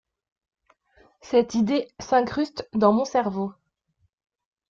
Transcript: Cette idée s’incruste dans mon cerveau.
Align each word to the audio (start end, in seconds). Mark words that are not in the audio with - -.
Cette 1.21 1.53
idée 1.53 1.87
s’incruste 1.99 2.67
dans 2.73 2.91
mon 2.91 3.05
cerveau. 3.05 3.53